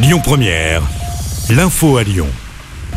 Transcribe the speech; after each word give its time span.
Lyon 0.00 0.20
Première, 0.22 0.82
l'info 1.50 1.96
à 1.96 2.04
Lyon. 2.04 2.28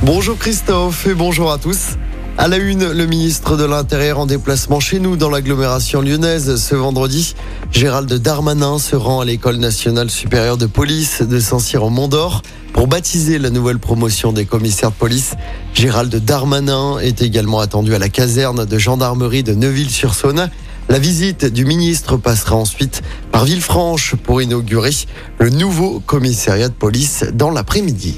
Bonjour 0.03 0.38
Christophe 0.38 1.08
et 1.08 1.16
bonjour 1.16 1.52
à 1.52 1.58
tous. 1.58 1.98
À 2.38 2.48
la 2.48 2.58
une, 2.58 2.92
le 2.92 3.08
ministre 3.08 3.58
de 3.58 3.66
l'Intérieur 3.66 4.20
en 4.20 4.28
déplacement 4.28 4.79
chez 4.79 4.99
nous 4.99 5.15
dans 5.15 5.31
l'agglomération 5.31 6.01
lyonnaise 6.01 6.57
ce 6.57 6.75
vendredi. 6.75 7.33
Gérald 7.71 8.13
Darmanin 8.13 8.77
se 8.77 8.95
rend 8.95 9.21
à 9.21 9.25
l'école 9.25 9.57
nationale 9.57 10.11
supérieure 10.11 10.57
de 10.57 10.67
police 10.67 11.23
de 11.23 11.39
Saint-Cyr 11.39 11.83
en 11.83 11.89
Mont-d'Or 11.89 12.43
pour 12.71 12.86
baptiser 12.86 13.39
la 13.39 13.49
nouvelle 13.49 13.79
promotion 13.79 14.31
des 14.31 14.45
commissaires 14.45 14.91
de 14.91 14.95
police. 14.95 15.33
Gérald 15.73 16.15
Darmanin 16.15 16.99
est 16.99 17.23
également 17.23 17.61
attendu 17.61 17.95
à 17.95 17.99
la 17.99 18.09
caserne 18.09 18.63
de 18.65 18.77
gendarmerie 18.77 19.41
de 19.41 19.55
Neuville-sur-Saône. 19.55 20.52
La 20.89 21.00
visite 21.00 21.45
du 21.45 21.63
ministre 21.63 22.18
passera 22.18 22.55
ensuite 22.55 23.02
par 23.31 23.45
Villefranche 23.45 24.16
pour 24.16 24.41
inaugurer 24.41 24.91
le 25.39 25.50
nouveau 25.50 26.02
commissariat 26.05 26.68
de 26.68 26.73
police 26.73 27.25
dans 27.34 27.50
l'après-midi. 27.50 28.18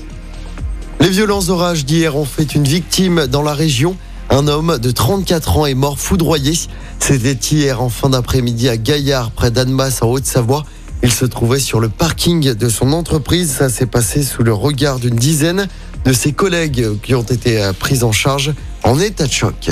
Les 1.00 1.10
violents 1.10 1.50
orages 1.50 1.86
d'hier 1.86 2.16
ont 2.16 2.26
fait 2.26 2.56
une 2.56 2.64
victime 2.64 3.28
dans 3.28 3.42
la 3.42 3.54
région. 3.54 3.96
Un 4.30 4.48
homme 4.48 4.80
de 4.80 4.90
34 4.90 5.58
ans 5.58 5.66
est 5.66 5.76
mort 5.76 6.00
foudroyé. 6.00 6.54
C'était 7.00 7.34
hier 7.34 7.82
en 7.82 7.90
fin 7.90 8.10
d'après-midi 8.10 8.70
à 8.70 8.78
Gaillard, 8.78 9.32
près 9.32 9.52
d'Annemasse, 9.52 10.02
en 10.02 10.08
Haute-Savoie. 10.08 10.66
Il 11.04 11.12
se 11.12 11.26
trouvait 11.26 11.60
sur 11.60 11.80
le 11.80 11.90
parking 11.90 12.54
de 12.54 12.70
son 12.70 12.94
entreprise. 12.94 13.52
Ça 13.52 13.70
s'est 13.70 13.86
passé 13.86 14.24
sous 14.24 14.44
le 14.44 14.54
regard 14.54 14.98
d'une 15.00 15.16
dizaine 15.16 15.68
de 16.06 16.14
ses 16.14 16.32
collègues 16.32 16.88
qui 17.02 17.14
ont 17.14 17.24
été 17.24 17.70
pris 17.78 18.04
en 18.04 18.12
charge 18.12 18.54
en 18.84 19.00
état 19.00 19.28
de 19.28 19.32
choc. 19.32 19.72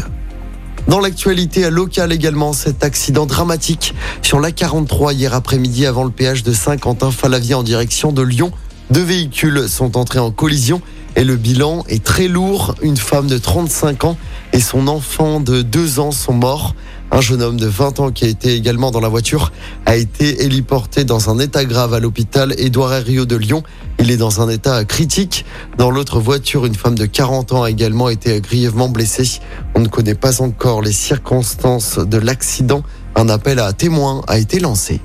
Dans 0.87 0.99
l'actualité 0.99 1.69
locale 1.69 2.11
également, 2.11 2.53
cet 2.53 2.83
accident 2.83 3.25
dramatique 3.25 3.93
sur 4.21 4.39
la 4.39 4.51
43 4.51 5.13
hier 5.13 5.33
après-midi 5.33 5.85
avant 5.85 6.03
le 6.03 6.11
péage 6.11 6.43
de 6.43 6.53
Saint-Quentin-Falavie 6.53 7.53
en 7.53 7.63
direction 7.63 8.11
de 8.11 8.21
Lyon. 8.21 8.51
Deux 8.89 9.03
véhicules 9.03 9.69
sont 9.69 9.95
entrés 9.95 10.19
en 10.19 10.31
collision 10.31 10.81
et 11.15 11.23
le 11.23 11.35
bilan 11.35 11.83
est 11.89 12.03
très 12.03 12.27
lourd. 12.27 12.75
Une 12.81 12.97
femme 12.97 13.27
de 13.27 13.37
35 13.37 14.05
ans 14.05 14.17
et 14.53 14.59
son 14.59 14.87
enfant 14.87 15.39
de 15.39 15.61
2 15.61 15.99
ans 15.99 16.11
sont 16.11 16.33
morts. 16.33 16.75
Un 17.13 17.19
jeune 17.19 17.41
homme 17.41 17.57
de 17.57 17.67
20 17.67 17.99
ans 17.99 18.11
qui 18.11 18.23
a 18.23 18.27
été 18.29 18.55
également 18.55 18.89
dans 18.89 19.01
la 19.01 19.09
voiture 19.09 19.51
a 19.85 19.97
été 19.97 20.43
héliporté 20.43 21.03
dans 21.03 21.29
un 21.29 21.39
état 21.39 21.65
grave 21.65 21.93
à 21.93 21.99
l'hôpital 21.99 22.53
Édouard 22.57 22.93
Herriot 22.93 23.25
de 23.25 23.35
Lyon. 23.35 23.63
Il 23.99 24.11
est 24.11 24.17
dans 24.17 24.41
un 24.41 24.49
état 24.49 24.85
critique. 24.85 25.45
Dans 25.77 25.91
l'autre 25.91 26.21
voiture, 26.21 26.65
une 26.65 26.75
femme 26.75 26.95
de 26.95 27.05
40 27.05 27.51
ans 27.51 27.63
a 27.63 27.69
également 27.69 28.07
été 28.07 28.39
grièvement 28.39 28.87
blessée. 28.87 29.41
On 29.75 29.81
ne 29.81 29.89
connaît 29.89 30.15
pas 30.15 30.41
encore 30.41 30.81
les 30.81 30.93
circonstances 30.93 31.97
de 31.99 32.17
l'accident. 32.17 32.83
Un 33.15 33.27
appel 33.27 33.59
à 33.59 33.73
témoins 33.73 34.21
a 34.27 34.37
été 34.37 34.59
lancé. 34.59 35.01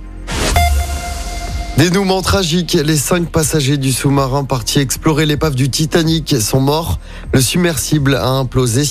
Dénouement 1.77 2.23
tragique, 2.23 2.73
les 2.73 2.97
cinq 2.97 3.29
passagers 3.29 3.77
du 3.77 3.93
sous-marin 3.93 4.45
partis 4.45 4.79
explorer 4.79 5.27
l'épave 5.27 5.55
du 5.55 5.69
Titanic 5.69 6.35
sont 6.41 6.61
morts. 6.61 6.99
Le 7.35 7.41
submersible 7.43 8.15
a 8.15 8.29
implosé. 8.29 8.85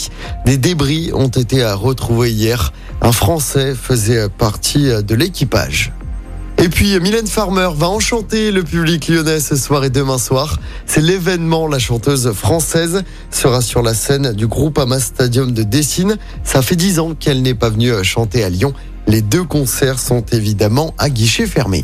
Des 0.46 0.58
débris 0.58 1.10
ont 1.12 1.30
été 1.30 1.66
retrouvés 1.66 2.30
hier. 2.30 2.74
Un 3.02 3.12
Français 3.12 3.74
faisait 3.74 4.30
partie 4.30 4.92
de 5.04 5.16
l'équipage. 5.16 5.94
Et 6.60 6.70
puis 6.70 7.00
Mylène 7.00 7.26
Farmer 7.26 7.70
va 7.76 7.90
enchanter 7.90 8.52
le 8.52 8.62
public 8.62 9.08
lyonnais 9.08 9.40
ce 9.40 9.56
soir 9.56 9.84
et 9.84 9.90
demain 9.90 10.20
soir. 10.20 10.60
C'est 10.86 11.02
l'événement. 11.02 11.68
La 11.68 11.80
chanteuse 11.80 12.32
française 12.34 13.02
sera 13.32 13.62
sur 13.62 13.82
la 13.82 13.96
scène 13.96 14.32
du 14.34 14.46
groupe 14.46 14.78
Ama 14.78 15.00
Stadium 15.00 15.54
de 15.54 15.64
Dessine. 15.64 16.18
Ça 16.44 16.62
fait 16.62 16.76
dix 16.76 17.00
ans 17.00 17.16
qu'elle 17.20 17.42
n'est 17.42 17.56
pas 17.56 17.72
venue 17.72 17.92
chanter 18.04 18.44
à 18.44 18.50
Lyon. 18.50 18.74
Les 19.08 19.24
deux 19.24 19.44
concerts 19.44 19.98
sont 19.98 20.24
évidemment 20.32 20.94
à 21.00 21.10
guichet 21.10 21.48
fermé. 21.48 21.84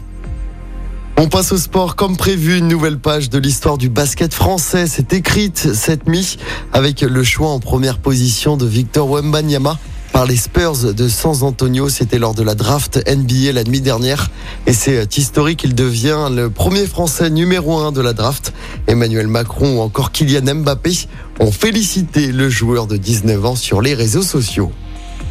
On 1.23 1.27
passe 1.27 1.51
au 1.51 1.57
sport 1.57 1.95
comme 1.95 2.17
prévu. 2.17 2.57
Une 2.57 2.67
nouvelle 2.67 2.97
page 2.97 3.29
de 3.29 3.37
l'histoire 3.37 3.77
du 3.77 3.89
basket 3.89 4.33
français 4.33 4.87
s'est 4.87 5.05
écrite 5.11 5.75
cette 5.75 6.07
nuit 6.07 6.39
avec 6.73 7.01
le 7.01 7.23
choix 7.23 7.49
en 7.49 7.59
première 7.59 7.99
position 7.99 8.57
de 8.57 8.65
Victor 8.65 9.07
Wembanyama 9.07 9.77
par 10.13 10.25
les 10.25 10.35
Spurs 10.35 10.95
de 10.95 11.07
San 11.07 11.35
Antonio. 11.43 11.89
C'était 11.89 12.17
lors 12.17 12.33
de 12.33 12.41
la 12.41 12.55
draft 12.55 13.07
NBA 13.07 13.51
la 13.51 13.63
nuit 13.63 13.81
dernière. 13.81 14.31
Et 14.65 14.73
c'est 14.73 15.15
historique. 15.15 15.63
Il 15.63 15.75
devient 15.75 16.27
le 16.31 16.49
premier 16.49 16.87
Français 16.87 17.29
numéro 17.29 17.77
un 17.77 17.91
de 17.91 18.01
la 18.01 18.13
draft. 18.13 18.51
Emmanuel 18.87 19.27
Macron 19.27 19.77
ou 19.77 19.81
encore 19.81 20.11
Kylian 20.11 20.55
Mbappé 20.55 21.05
ont 21.39 21.51
félicité 21.51 22.31
le 22.31 22.49
joueur 22.49 22.87
de 22.87 22.97
19 22.97 23.45
ans 23.45 23.55
sur 23.55 23.83
les 23.83 23.93
réseaux 23.93 24.23
sociaux. 24.23 24.71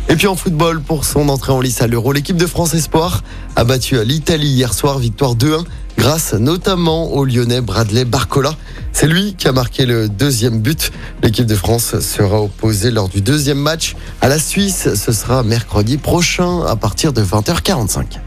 Et 0.08 0.16
puis 0.16 0.26
en 0.26 0.34
football, 0.34 0.80
pour 0.80 1.04
son 1.04 1.28
entrée 1.28 1.52
en 1.52 1.60
lice 1.60 1.82
à 1.82 1.86
l'Euro, 1.86 2.12
l'équipe 2.12 2.36
de 2.36 2.46
France 2.46 2.74
Espoir 2.74 3.22
a 3.54 3.62
battu 3.62 4.02
l'Italie 4.04 4.48
hier 4.48 4.74
soir, 4.74 4.98
victoire 4.98 5.36
2-1, 5.36 5.64
grâce 6.00 6.32
notamment 6.32 7.12
au 7.12 7.26
Lyonnais 7.26 7.60
Bradley 7.60 8.06
Barcola. 8.06 8.54
C'est 8.92 9.06
lui 9.06 9.34
qui 9.34 9.46
a 9.48 9.52
marqué 9.52 9.84
le 9.84 10.08
deuxième 10.08 10.60
but. 10.60 10.90
L'équipe 11.22 11.44
de 11.44 11.54
France 11.54 12.00
sera 12.00 12.40
opposée 12.40 12.90
lors 12.90 13.10
du 13.10 13.20
deuxième 13.20 13.58
match 13.58 13.96
à 14.22 14.28
la 14.28 14.38
Suisse. 14.38 14.94
Ce 14.94 15.12
sera 15.12 15.42
mercredi 15.42 15.98
prochain 15.98 16.62
à 16.62 16.74
partir 16.74 17.12
de 17.12 17.22
20h45. 17.22 18.18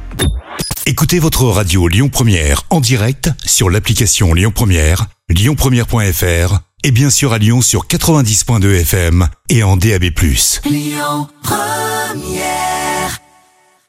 Écoutez 0.85 1.17
votre 1.17 1.45
radio 1.45 1.87
Lyon 1.87 2.09
Première 2.09 2.61
en 2.69 2.79
direct 2.79 3.31
sur 3.43 3.71
l'application 3.71 4.35
Lyon 4.35 4.51
Première, 4.53 5.07
lyonpremière.fr 5.29 6.59
et 6.83 6.91
bien 6.91 7.09
sûr 7.09 7.33
à 7.33 7.39
Lyon 7.39 7.63
sur 7.63 7.87
90.2 7.87 8.81
FM 8.81 9.27
et 9.49 9.63
en 9.63 9.77
DAB+. 9.77 10.03
Lyon 10.69 11.27
Première 11.41 12.72